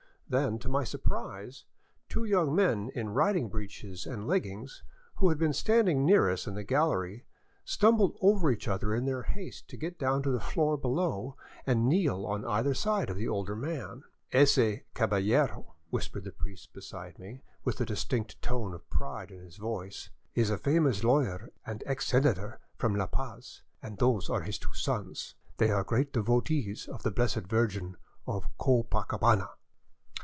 [0.33, 1.65] Then, to my surprise,
[2.07, 4.81] two young men in riding breeches and leggings,
[5.15, 7.25] who had been standing near us in the gallery,
[7.65, 11.35] stumbled over each other in their haste to get down to the floor below
[11.67, 17.19] and kneel on either side of the older man." Ese caballero," whispered the priest beside
[17.19, 21.83] me, with a distinct tone of pride in his voice," is a famous lawyer and
[21.85, 25.35] ex senator from La Paz, and those are his two sons.
[25.57, 29.49] They are great devotees of the Blessed Virgin of Copacabana.''